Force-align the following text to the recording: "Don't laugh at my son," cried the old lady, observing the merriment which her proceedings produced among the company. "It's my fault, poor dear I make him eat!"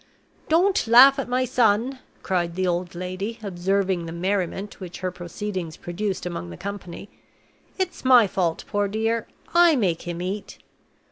"Don't 0.49 0.87
laugh 0.87 1.19
at 1.19 1.29
my 1.29 1.45
son," 1.45 1.99
cried 2.23 2.55
the 2.55 2.65
old 2.65 2.95
lady, 2.95 3.37
observing 3.43 4.07
the 4.07 4.11
merriment 4.11 4.79
which 4.79 5.01
her 5.01 5.11
proceedings 5.11 5.77
produced 5.77 6.25
among 6.25 6.49
the 6.49 6.57
company. 6.57 7.07
"It's 7.77 8.03
my 8.03 8.25
fault, 8.25 8.63
poor 8.67 8.87
dear 8.87 9.27
I 9.53 9.75
make 9.75 10.01
him 10.07 10.19
eat!" 10.19 10.57